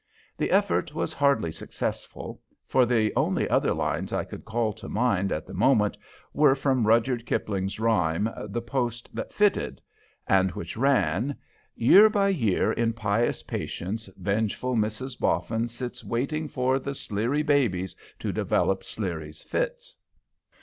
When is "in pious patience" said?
12.71-14.09